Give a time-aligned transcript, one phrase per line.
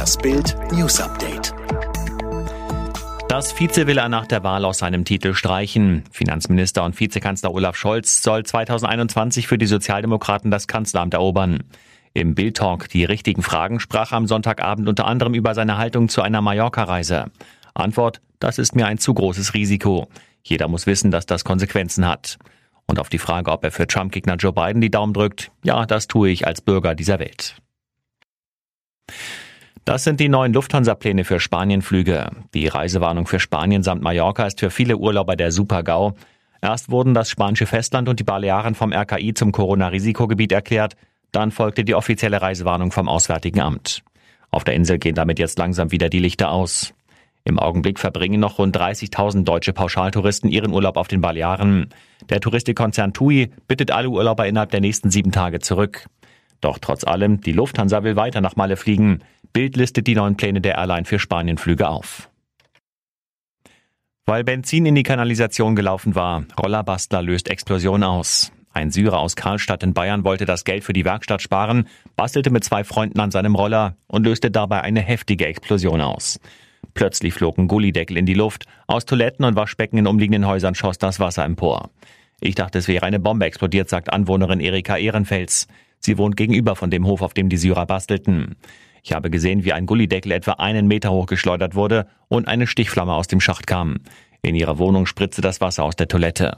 [0.00, 1.52] Das Bild News Update.
[3.28, 6.04] Das Vize will er nach der Wahl aus seinem Titel streichen.
[6.10, 11.64] Finanzminister und Vizekanzler Olaf Scholz soll 2021 für die Sozialdemokraten das Kanzleramt erobern.
[12.14, 16.22] Im Bild-Talk Die richtigen Fragen sprach er am Sonntagabend unter anderem über seine Haltung zu
[16.22, 17.26] einer Mallorca-Reise.
[17.74, 20.08] Antwort, das ist mir ein zu großes Risiko.
[20.42, 22.38] Jeder muss wissen, dass das Konsequenzen hat.
[22.86, 26.08] Und auf die Frage, ob er für Trump-Gegner Joe Biden die Daumen drückt, ja, das
[26.08, 27.56] tue ich als Bürger dieser Welt.
[29.84, 32.30] Das sind die neuen Lufthansa-Pläne für Spanienflüge.
[32.54, 36.12] Die Reisewarnung für Spanien samt Mallorca ist für viele Urlauber der Super-GAU.
[36.62, 40.96] Erst wurden das spanische Festland und die Balearen vom RKI zum Corona-Risikogebiet erklärt,
[41.32, 44.02] dann folgte die offizielle Reisewarnung vom Auswärtigen Amt.
[44.50, 46.92] Auf der Insel gehen damit jetzt langsam wieder die Lichter aus.
[47.44, 51.88] Im Augenblick verbringen noch rund 30.000 deutsche Pauschaltouristen ihren Urlaub auf den Balearen.
[52.28, 56.06] Der Touristikkonzern TUI bittet alle Urlauber innerhalb der nächsten sieben Tage zurück.
[56.60, 59.20] Doch trotz allem, die Lufthansa will weiter nach Malle fliegen.
[59.52, 62.28] Bild listet die neuen Pläne der Airline für Spanienflüge auf.
[64.26, 68.52] Weil Benzin in die Kanalisation gelaufen war, Rollerbastler löst Explosion aus.
[68.72, 72.62] Ein Syrer aus Karlstadt in Bayern wollte das Geld für die Werkstatt sparen, bastelte mit
[72.62, 76.38] zwei Freunden an seinem Roller und löste dabei eine heftige Explosion aus.
[76.94, 78.66] Plötzlich flog ein Gullideckel in die Luft.
[78.86, 81.90] Aus Toiletten und Waschbecken in umliegenden Häusern schoss das Wasser empor.
[82.40, 85.66] Ich dachte, es wäre eine Bombe explodiert, sagt Anwohnerin Erika Ehrenfels.
[85.98, 88.56] Sie wohnt gegenüber von dem Hof, auf dem die Syrer bastelten.
[89.02, 93.14] Ich habe gesehen, wie ein Gullideckel etwa einen Meter hoch geschleudert wurde und eine Stichflamme
[93.14, 93.98] aus dem Schacht kam.
[94.42, 96.56] In ihrer Wohnung spritzte das Wasser aus der Toilette.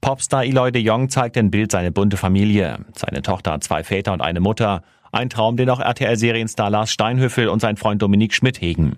[0.00, 2.84] Popstar Eloy de Jong zeigt in Bild seine bunte Familie.
[2.94, 4.82] Seine Tochter hat zwei Väter und eine Mutter.
[5.12, 8.96] Ein Traum, den auch RTL-Serienstar Lars Steinhöfel und sein Freund Dominik Schmidt hegen.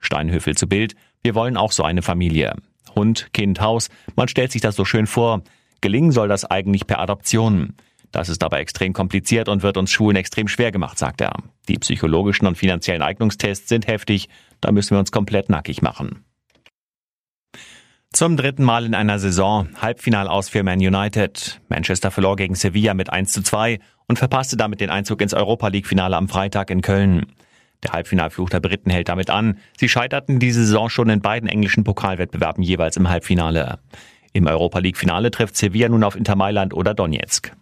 [0.00, 0.94] Steinhöfel zu Bild.
[1.22, 2.54] Wir wollen auch so eine Familie.
[2.94, 3.90] Hund, Kind, Haus.
[4.14, 5.42] Man stellt sich das so schön vor.
[5.80, 7.74] Gelingen soll das eigentlich per Adoption.
[8.16, 11.34] Das ist aber extrem kompliziert und wird uns Schulen extrem schwer gemacht, sagt er.
[11.68, 14.30] Die psychologischen und finanziellen Eignungstests sind heftig,
[14.62, 16.24] da müssen wir uns komplett nackig machen.
[18.14, 21.60] Zum dritten Mal in einer Saison Halbfinal aus für Man United.
[21.68, 25.68] Manchester verlor gegen Sevilla mit 1 zu 2 und verpasste damit den Einzug ins Europa
[25.68, 27.26] League Finale am Freitag in Köln.
[27.82, 29.58] Der Halbfinalfluch der Briten hält damit an.
[29.76, 33.78] Sie scheiterten diese Saison schon in beiden englischen Pokalwettbewerben jeweils im Halbfinale.
[34.32, 37.54] Im Europa League Finale trifft Sevilla nun auf Inter Mailand oder Donetsk.